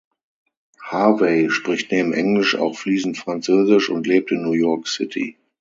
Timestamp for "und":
3.91-4.07